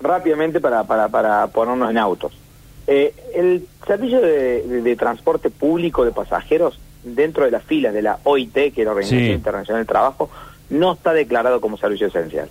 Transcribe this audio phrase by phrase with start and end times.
[0.00, 2.32] rápidamente para, para, para ponernos en autos.
[2.86, 8.02] Eh, el servicio de, de- de transporte público de pasajeros dentro de las filas de
[8.02, 9.32] la OIT, que es la Organización Sí.
[9.32, 10.30] Internacional del Trabajo,
[10.70, 12.48] no está declarado como servicio esencial.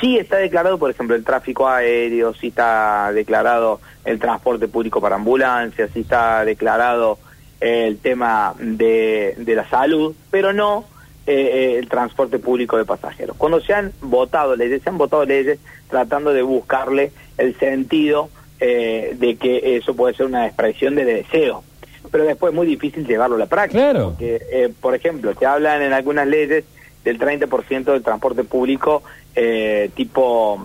[0.00, 5.16] Sí está declarado, por ejemplo, el tráfico aéreo, sí está declarado el transporte público para
[5.16, 7.18] ambulancias, sí está declarado
[7.60, 10.84] el tema de, de la salud, pero no
[11.30, 13.36] eh, el transporte público de pasajeros.
[13.36, 15.58] Cuando se han votado leyes, se han votado leyes
[15.90, 21.62] tratando de buscarle el sentido eh, de que eso puede ser una expresión de deseo,
[22.10, 23.90] pero después es muy difícil llevarlo a la práctica.
[23.90, 24.10] Claro.
[24.10, 26.64] Porque, eh, por ejemplo, te hablan en algunas leyes
[27.04, 29.02] del 30% del transporte público
[29.36, 30.60] eh, tipo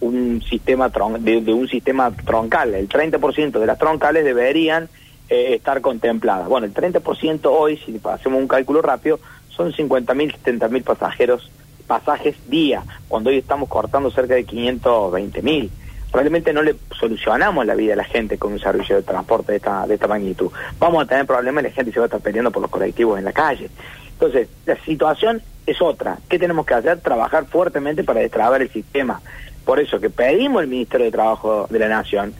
[0.00, 2.74] un sistema tron- de, de un sistema troncal.
[2.74, 4.88] El 30% de las troncales deberían
[5.28, 6.48] eh, estar contempladas.
[6.48, 9.18] Bueno, el 30% hoy, si hacemos un cálculo rápido,
[9.58, 11.50] son 50.000, 70.000 pasajeros,
[11.86, 15.68] pasajes día, cuando hoy estamos cortando cerca de 520.000.
[16.12, 19.56] Realmente no le solucionamos la vida a la gente con un servicio de transporte de
[19.58, 20.50] esta, de esta magnitud.
[20.78, 23.18] Vamos a tener problemas y la gente se va a estar peleando por los colectivos
[23.18, 23.68] en la calle.
[24.12, 26.18] Entonces, la situación es otra.
[26.28, 27.00] ¿Qué tenemos que hacer?
[27.00, 29.20] Trabajar fuertemente para destrabar el sistema.
[29.66, 32.32] Por eso que pedimos al Ministerio de Trabajo de la Nación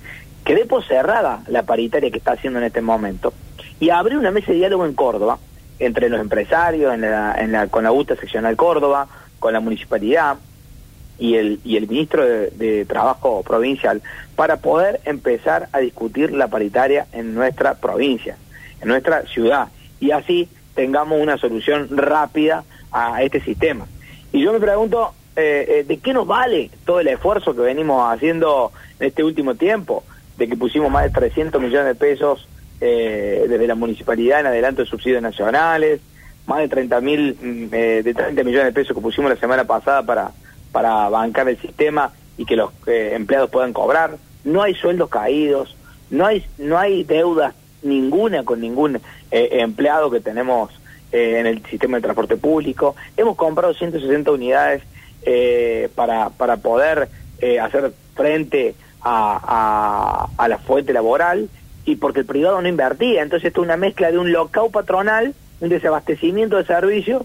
[0.45, 3.35] que dé por cerrada la paritaria que está haciendo en este momento
[3.81, 5.39] y abrir una mesa de diálogo en Córdoba
[5.79, 10.37] entre los empresarios, en la, en la, con la UTA seccional Córdoba, con la municipalidad
[11.19, 14.03] y el, y el ministro de, Trabajo provincial
[14.37, 18.37] para poder empezar a discutir la paritaria en nuestra provincia,
[18.81, 19.69] en nuestra ciudad,
[20.01, 23.87] y así tengamos una solución rápida a este sistema.
[24.33, 28.13] Y yo me pregunto, eh, eh, ¿de qué nos vale todo el esfuerzo que venimos
[28.13, 30.05] haciendo en este último tiempo?
[30.37, 32.47] De que pusimos más de 300 millones de pesos
[32.81, 36.01] eh, desde la municipalidad en adelanto de subsidios nacionales,
[36.47, 39.65] más de 30 mil, mm, eh, de 30 millones de pesos que pusimos la semana
[39.65, 40.31] pasada para,
[40.73, 44.17] para bancar el sistema y que los eh, empleados puedan cobrar.
[44.45, 45.77] No hay sueldos caídos,
[46.11, 48.97] no hay, no hay deuda ninguna con ningún
[49.31, 50.71] eh, empleado que tenemos
[51.13, 52.97] eh, en el sistema de transporte público.
[53.17, 54.83] Hemos comprado 160 unidades
[55.95, 57.11] para, para poder
[57.61, 61.51] hacer frente a, a la fuente laboral
[61.89, 63.23] y porque el privado no invertía.
[63.23, 67.23] Entonces esto es una mezcla de un locao patronal, un desabastecimiento de servicios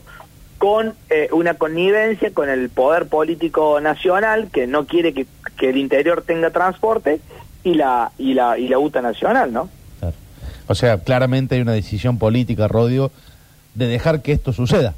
[0.57, 5.77] con eh, una connivencia con el poder político nacional que no quiere que, que el
[5.77, 7.19] interior tenga transporte
[7.65, 9.69] y la y la y la UTA nacional, ¿no?
[9.99, 10.15] Claro.
[10.67, 13.11] O sea, claramente hay una decisión política, Rodio,
[13.75, 14.93] de dejar que esto suceda.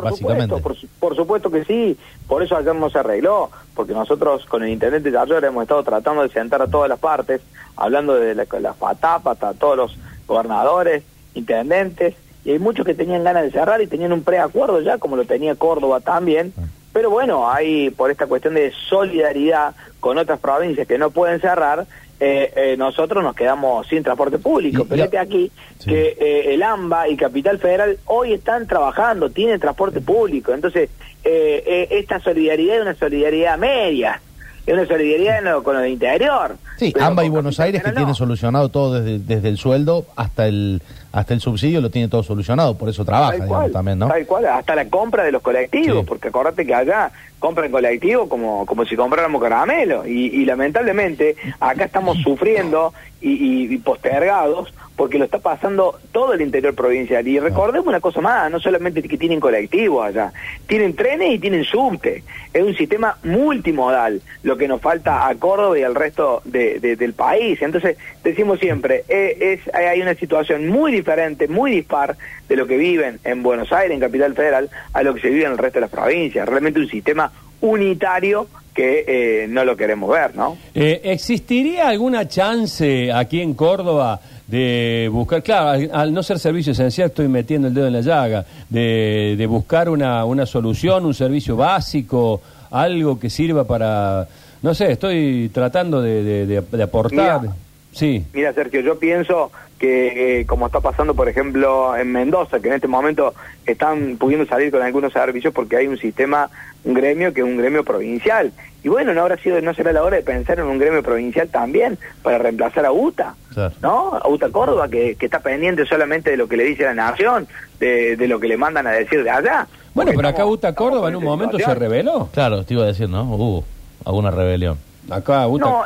[0.00, 1.96] Por supuesto, por, por supuesto que sí,
[2.26, 5.82] por eso ayer no se arregló, porque nosotros con el intendente de ayer hemos estado
[5.82, 7.40] tratando de sentar a todas las partes,
[7.76, 11.02] hablando de la, la FATAP, hasta todos los gobernadores,
[11.34, 12.14] intendentes,
[12.44, 15.24] y hay muchos que tenían ganas de cerrar y tenían un preacuerdo ya, como lo
[15.24, 16.52] tenía Córdoba también,
[16.92, 21.86] pero bueno, hay por esta cuestión de solidaridad con otras provincias que no pueden cerrar,
[22.18, 24.82] eh, eh, nosotros nos quedamos sin transporte público.
[24.82, 25.90] Y- Pero este aquí Sí.
[25.90, 30.52] que eh, el AMBA y Capital Federal hoy están trabajando, tienen transporte público.
[30.54, 30.88] Entonces,
[31.24, 34.20] eh, eh, esta solidaridad es una solidaridad media,
[34.66, 36.56] es una solidaridad lo- con lo de interior.
[36.78, 38.14] Sí, AMBA y Buenos Aires que no.
[38.14, 40.82] solucionado todo desde, desde el sueldo hasta el
[41.12, 44.08] hasta el subsidio lo tiene todo solucionado, por eso trabaja, Tal digamos, cual, también, ¿no?
[44.08, 46.04] Tal cual, hasta la compra de los colectivos, Sí.
[46.06, 50.06] porque acordate que allá compran colectivos como, como si compráramos caramelo.
[50.06, 52.92] Y, y lamentablemente acá estamos sufriendo
[53.28, 57.26] y, postergados porque lo está pasando todo el interior provincial.
[57.28, 60.32] Y recordemos una cosa más, no solamente que tienen colectivos allá,
[60.66, 62.22] tienen trenes y tienen subte.
[62.54, 66.96] Es un sistema multimodal, lo que nos falta a Córdoba y al resto de- de-
[66.96, 67.60] del país.
[67.60, 72.16] Entonces, decimos siempre, eh, es, hay una situación muy diferente, muy dispar
[72.48, 75.44] de lo que viven en Buenos Aires, en Capital Federal, a lo que se vive
[75.44, 76.48] en el resto de las provincias.
[76.48, 80.56] Realmente un sistema unitario que eh, no lo queremos ver, ¿no?
[80.74, 86.70] Eh, ¿Existiría alguna chance aquí en Córdoba de buscar, claro, al, al no ser servicio
[86.72, 91.14] esencial estoy metiendo el dedo en la llaga, de, de buscar una, una solución, un
[91.14, 94.28] servicio básico, algo que sirva para,
[94.62, 97.40] no sé, estoy tratando de, de- de- de aportar.
[97.42, 97.54] Mira.
[97.96, 102.68] Sí, Mira, Sergio, yo pienso que, eh, como está pasando, por ejemplo, en Mendoza, que
[102.68, 103.34] en este momento
[103.64, 106.50] están pudiendo salir con algunos servicios porque hay un sistema,
[106.84, 108.52] un gremio que es un gremio provincial.
[108.84, 111.48] Y bueno, no habrá sido, no será la hora de pensar en un gremio provincial
[111.48, 113.74] también para reemplazar a UTA, Claro.
[113.82, 114.14] ¿no?
[114.14, 117.48] A UTA Córdoba, que, que está pendiente solamente de lo que le dice la nación,
[117.80, 119.66] de, de lo que le mandan a decir de allá.
[119.94, 122.28] Bueno, pero acá UTA Córdoba en un momento se reveló.
[122.32, 123.22] Claro, te iba a decir, ¿no?
[123.22, 123.64] Hubo
[124.04, 124.76] alguna rebelión.
[125.10, 125.64] Acá UTA...
[125.64, 125.82] No,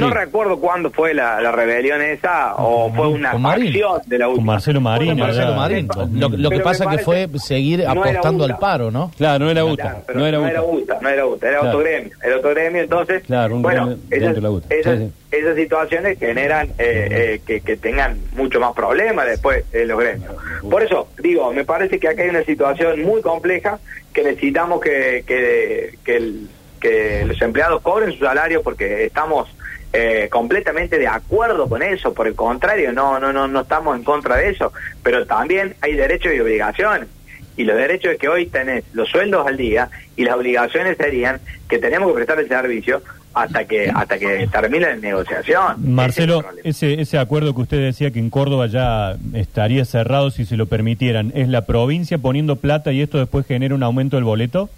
[0.00, 3.66] no recuerdo cuándo fue la, la rebelión esa o fue una Con Marín.
[3.72, 4.26] facción de la.
[4.26, 5.88] Con Marcelo Marín, Marcelo Marín.
[6.12, 9.10] Lo, que pasa que fue seguir no apostando al paro, ¿no?
[9.16, 10.02] Claro, no era UTA.
[10.14, 10.98] no era no era UTA.
[11.00, 11.72] No era UTA, era Claro.
[11.78, 14.74] autogremio, era autogremio, entonces, Claro, un bueno, gremio esas, dentro de la UTA.
[14.74, 15.36] esas, Sí, sí.
[15.38, 20.34] esas situaciones generan eh, eh, que, que tengan mucho más problemas después en los gremios.
[20.68, 23.78] Por eso, digo, me parece que acá hay una situación muy compleja
[24.12, 26.48] que necesitamos que, que, que, el-
[26.80, 29.48] que los empleados cobren su salario porque estamos
[29.96, 34.02] eh, completamente de acuerdo con eso, por el contrario, no, no, no, no estamos en
[34.02, 34.72] contra de eso,
[35.04, 37.08] pero también hay derechos y obligaciones.
[37.56, 41.40] Y los derechos es que hoy tenés los sueldos al día y las obligaciones serían
[41.68, 43.02] que tenemos que prestar el servicio
[43.34, 45.76] hasta que hasta que termine la negociación.
[45.78, 46.68] Ese Marcelo, es el problema.
[46.68, 50.66] ese, ese acuerdo que usted decía que en Córdoba ya estaría cerrado si se lo
[50.66, 54.70] permitieran, ¿es la provincia poniendo plata y esto después genera un aumento del boleto?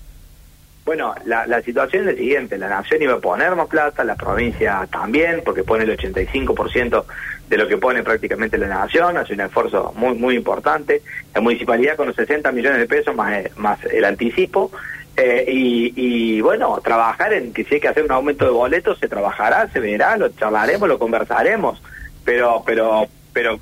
[0.86, 4.14] Bueno, la, la situación es la siguiente, la nación iba a poner más plata, la
[4.14, 7.04] provincia también, porque pone el 85%
[7.48, 11.02] de lo que pone prácticamente la nación, hace un esfuerzo muy muy importante,
[11.34, 14.70] la municipalidad con los 60 millones de pesos más, eh, más el anticipo,
[15.16, 19.08] eh, y, bueno, trabajar en que si hay que hacer un aumento de boletos, se
[19.08, 21.82] trabajará, se verá, lo charlaremos, lo conversaremos,
[22.24, 23.58] pero, pero, pero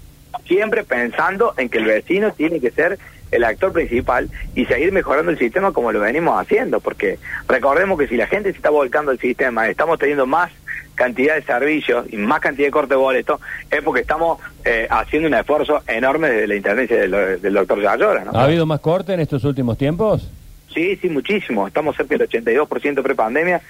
[0.46, 2.98] siempre pensando en que el vecino tiene que ser
[3.30, 7.18] el actor principal y seguir mejorando el sistema como lo venimos haciendo, porque
[7.48, 10.50] recordemos que si la gente se está volcando al sistema, estamos teniendo más
[10.94, 13.40] cantidad de servicios y más cantidad de corte de boletos,
[13.70, 18.24] es porque estamos eh, haciendo un esfuerzo enorme desde la intendencia del, del doctor Yayora,
[18.24, 18.30] ¿no?
[18.38, 20.30] ¿Ha habido más corte en estos últimos tiempos?
[20.72, 21.66] Sí, sí, muchísimo.
[21.66, 23.60] Estamos cerca del 82% prepandemia.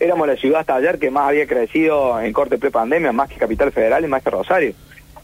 [0.00, 3.70] Éramos la ciudad hasta ayer que más había crecido en corte prepandemia, más que Capital
[3.72, 4.74] Federal y más que Rosario.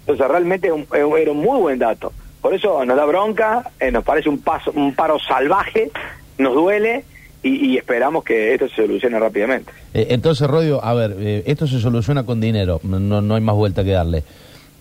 [0.00, 2.12] Entonces realmente un- era un muy buen dato.
[2.40, 5.90] Por eso nos da bronca, eh, nos parece un paso, un paro salvaje,
[6.38, 7.04] nos duele
[7.42, 9.70] y, y esperamos que esto se solucione rápidamente.
[9.92, 13.54] Eh, entonces, Rodio, a ver, eh, esto se soluciona con dinero, no, no hay más
[13.56, 14.22] vuelta que darle.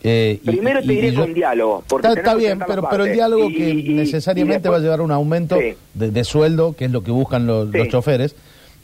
[0.01, 1.83] Y- Primero te diré yo- con diálogo.
[1.89, 5.03] Porque Está, está bien, pero, el diálogo Y- que necesariamente después- va a llevar a
[5.03, 5.73] un aumento Sí.
[5.93, 7.77] de, de sueldo, que es lo que buscan los, Sí.
[7.79, 8.33] los choferes,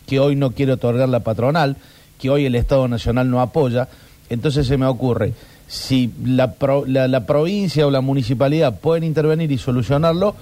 [0.07, 1.77] que hoy no quiere otorgar la patronal,
[2.19, 3.87] que hoy el Estado Nacional no apoya.
[4.29, 5.31] Entonces se me ocurre,
[5.67, 10.35] si la, pro- la, la provincia o la municipalidad pueden intervenir y solucionarlo,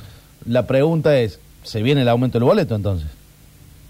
[0.47, 3.07] la pregunta es, ¿se viene el aumento del boleto entonces?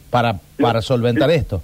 [0.09, 1.63] Para, para solventar esto.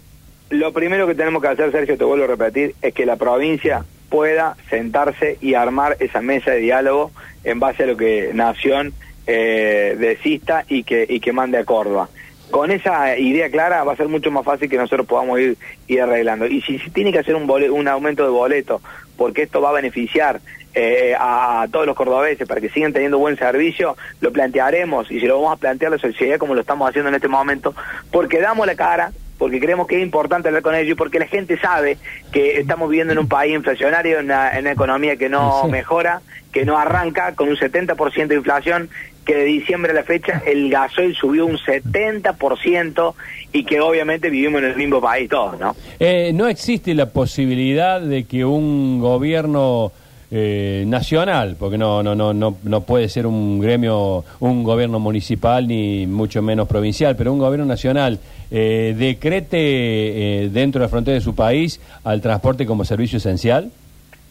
[0.50, 3.86] Lo primero que tenemos que hacer, Sergio, te vuelvo a repetir, es que la provincia
[4.10, 7.12] pueda sentarse y armar esa mesa de diálogo
[7.44, 8.92] en base a lo que Nación
[9.27, 12.10] eh, desista y que, y que mande a Córdoba.
[12.51, 15.57] Con esa idea clara va a ser mucho más fácil que nosotros podamos ir,
[15.87, 16.47] ir arreglando.
[16.47, 18.81] Y si, tiene que hacer un, un aumento de boleto,
[19.17, 20.41] porque esto va a beneficiar
[20.73, 25.19] eh, a, a todos los cordobeses para que sigan teniendo buen servicio, lo plantearemos y
[25.19, 27.73] se lo vamos a plantear a la sociedad como lo estamos haciendo en este momento,
[28.11, 31.27] porque damos la cara, porque creemos que es importante hablar con ellos y porque la
[31.27, 31.97] gente sabe
[32.31, 35.71] que estamos viviendo en un país inflacionario, en una, en una economía que no Sí.
[35.71, 38.89] mejora, que no arranca con un 70% de inflación,
[39.25, 43.13] que de diciembre a la fecha el gasoil subió un 70%
[43.54, 45.75] y que obviamente vivimos en el mismo país todos, ¿no?
[46.00, 49.92] Eh, ¿No existe la posibilidad de que un gobierno
[50.31, 55.68] eh, nacional, porque no, no, no, no, no puede ser un gremio, un gobierno municipal
[55.68, 58.19] ni mucho menos provincial, pero un gobierno nacional
[58.51, 63.71] eh, decrete eh, dentro de la frontera de su país al transporte como servicio esencial?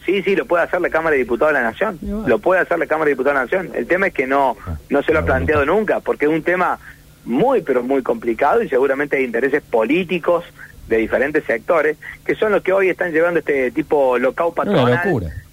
[0.09, 1.99] Sí, sí, lo puede hacer la Cámara de Diputados de la Nación.
[2.27, 3.77] Lo puede hacer la Cámara de Diputados de la Nación.
[3.79, 4.57] El tema es que no,
[4.89, 6.79] no se lo ha planteado nunca, porque es un tema
[7.27, 10.47] muy, pero muy complicado y seguramente hay intereses políticos
[10.89, 15.03] de diferentes sectores que son los que hoy están llevando este tipo local patronal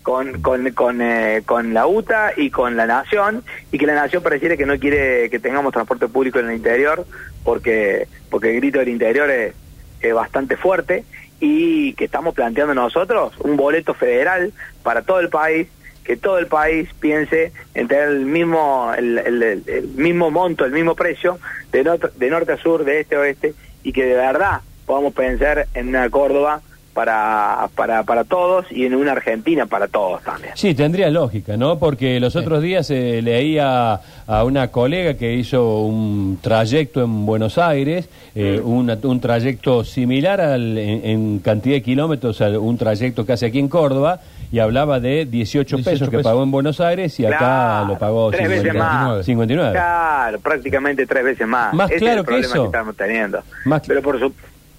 [0.01, 4.23] con con con, eh, con la UTA y con la Nación y que la Nación
[4.23, 7.05] pareciera que no quiere que tengamos transporte público en el interior
[7.43, 9.53] porque porque el grito del interior es,
[9.99, 11.03] es bastante fuerte
[11.39, 15.67] y que estamos planteando nosotros un boleto federal para todo el país
[16.03, 20.71] que todo el país piense en tener el mismo el, el- el- mismo monto el
[20.71, 21.39] mismo precio
[21.71, 25.13] de norte, de norte a sur de este a oeste y que de verdad podamos
[25.13, 26.61] pensar en una Córdoba
[26.95, 30.53] para, para, para todos y en una Argentina para todos también.
[30.55, 31.77] Sí, tendría lógica, ¿no?
[31.77, 37.57] Porque los otros días eh, leía a una colega que hizo un trayecto en Buenos
[37.57, 43.25] Aires, eh, una- un trayecto similar al, en, en cantidad de kilómetros a un trayecto
[43.25, 44.21] que hace aquí en Córdoba,
[44.51, 48.31] y hablaba de 18, 18 pesos que pagó en Buenos Aires y acá lo pagó
[48.31, 49.17] tres veces 59.
[49.17, 49.25] más.
[49.25, 49.71] 59.
[49.73, 51.73] Claro, prácticamente tres veces más.
[51.73, 52.61] Más Ese claro es el que problema eso.
[52.61, 53.39] que estamos teniendo.
[53.65, 54.31] Más Pero por su-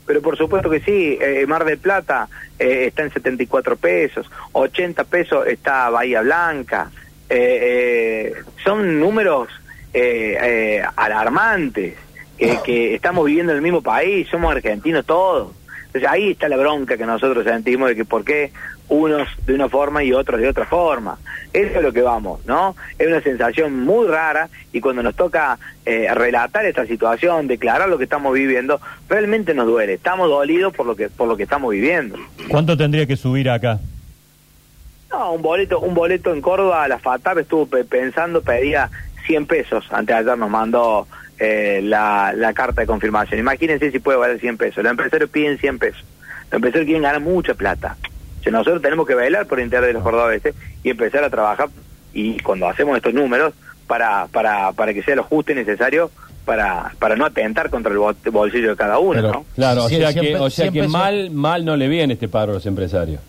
[0.07, 5.05] pero por supuesto que sí, eh, Mar del Plata eh, está en 74 pesos, 80
[5.05, 6.91] pesos está Bahía Blanca.
[7.29, 9.49] Eh, eh, son números
[9.93, 11.95] eh, eh, alarmantes,
[12.39, 15.53] que, que estamos viviendo en el mismo país, somos argentinos todos.
[15.87, 18.53] Entonces ahí está la bronca que nosotros sentimos de que por qué
[18.97, 21.19] unos de una forma y otros de otra forma.
[21.53, 22.75] Eso es lo que vamos, ¿no?
[22.99, 27.99] Es una sensación muy rara y cuando nos toca eh, relatar esta situación, declarar lo
[27.99, 29.95] que estamos viviendo, realmente nos duele.
[29.95, 32.19] Estamos dolidos por lo que por lo que estamos viviendo.
[32.49, 33.79] ¿Cuánto tendría que subir acá?
[35.11, 38.91] No, un boleto, un boleto en Córdoba, la FATAP estuvo pe- pensando, pedía
[39.27, 39.87] 100 pesos.
[39.91, 41.07] Antes de ayer nos mandó
[41.39, 43.39] eh, la, la carta de confirmación.
[43.41, 44.83] Imagínense si puede valer 100 pesos.
[44.83, 46.05] Los empresarios piden 100 pesos.
[46.47, 47.97] Los empresarios quieren ganar mucha plata.
[48.51, 51.69] Sea, nosotros tenemos que velar por el interés de los cordobeses y empezar a trabajar
[52.15, 53.53] y cuando hacemos estos números
[53.87, 56.11] para, para, para que sea lo justo y necesario
[56.45, 59.45] para, para no atentar contra el bol- bolsillo de cada uno, Pero- ¿no?
[59.57, 62.55] Claro, o sea que, o sea que mal, mal no le viene este paro a
[62.55, 63.21] los empresarios.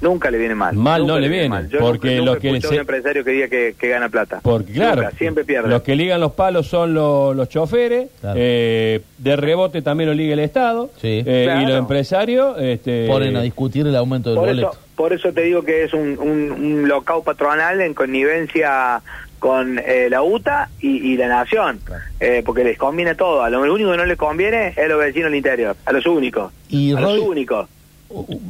[0.00, 0.74] Nunca le viene mal.
[0.74, 1.68] Mal Nunca no le viene, mal.
[1.68, 4.40] Yo porque nunca, lo nunca que se- un empresario que diga que, que gana plata.
[4.42, 5.68] Porque claro, Nunca, siempre pierde.
[5.68, 8.38] los que ligan los palos son los, los choferes, Claro.
[8.40, 11.22] eh, de rebote también lo liga el Estado, Sí.
[11.26, 11.60] eh, Claro.
[11.62, 12.56] y los empresarios...
[12.58, 14.70] Este, Ponen a discutir el aumento del por boleto.
[14.70, 19.02] eso, por eso te digo que es un, un, un locao patronal en connivencia
[19.38, 21.80] con eh, la UTA y, y la Nación,
[22.20, 23.42] eh, porque les conviene todo.
[23.42, 26.06] A lo único que no les conviene es a los vecinos del interior, a los
[26.06, 26.52] únicos.
[26.68, 27.66] Y a los Roy- únicos.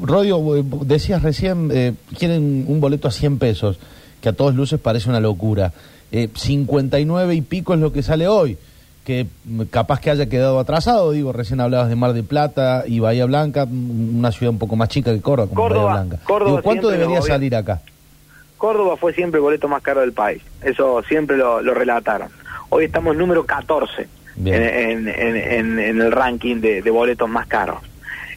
[0.03, 0.41] Rodio,
[0.85, 3.79] decías recién, eh, quieren un boleto a 100 pesos,
[4.21, 5.73] que a todos luces parece una locura.
[6.13, 8.57] Eh, 59 y pico es lo que sale hoy,
[9.05, 9.27] que
[9.71, 13.65] capaz que haya quedado atrasado, digo, recién hablabas de Mar de Plata y Bahía Blanca,
[13.65, 16.19] una ciudad un poco más chica que Córdoba, como Córdoba- Bahía Blanca.
[16.25, 17.81] Córdoba Digo, ¿Cuánto debería salir acá?
[18.59, 20.43] Córdoba fue siempre el boleto más caro del país.
[20.63, 22.29] Eso siempre lo, lo relataron.
[22.69, 24.03] Hoy estamos número 14
[24.37, 24.63] en, Bien.
[24.63, 27.79] en- en- en- en el ranking de, de boletos más caros.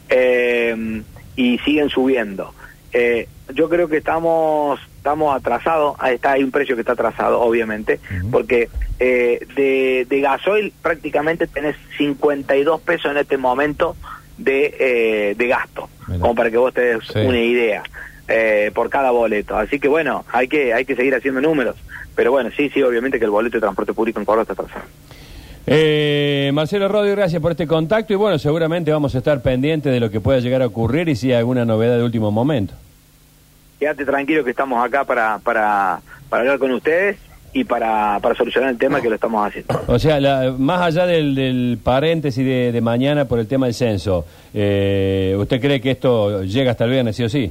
[0.08, 1.02] Eh,
[1.36, 2.54] y siguen subiendo.
[2.92, 5.96] Eh, yo creo que estamos estamos atrasados.
[6.08, 8.00] Está, hay un precio que está atrasado, obviamente,
[8.30, 13.96] porque eh, de, de gasoil prácticamente tenés 52 pesos en este momento
[14.38, 16.20] de, eh, de gasto, Mira.
[16.20, 17.18] como para que vos te des Sí.
[17.18, 17.82] una idea
[18.28, 19.58] eh, por cada boleto.
[19.58, 21.76] Así que bueno, hay que hay que seguir haciendo números.
[22.16, 24.84] Pero bueno, sí, sí, obviamente que el boleto de transporte público en Córdoba está atrasado.
[25.66, 29.98] Eh, Marcelo Rodio, gracias por este contacto y bueno, seguramente vamos a estar pendientes de
[30.00, 32.74] lo que pueda llegar a ocurrir y si hay alguna novedad de último momento.
[33.80, 37.16] Quédate tranquilo que estamos acá para, para, para hablar con ustedes
[37.54, 39.80] y para, para solucionar el tema que lo estamos haciendo.
[39.86, 43.74] O sea, la- más allá del, del paréntesis de, de mañana por el tema del
[43.74, 47.50] censo, eh, ¿usted cree que esto llega hasta el viernes, sí o sí?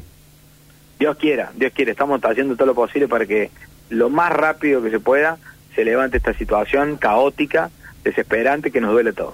[1.00, 3.50] Dios quiera, Dios quiere, estamos haciendo todo lo posible para que
[3.90, 5.38] lo más rápido que se pueda
[5.74, 7.70] se levante esta situación caótica,
[8.04, 9.34] desesperante que nos duele a todos.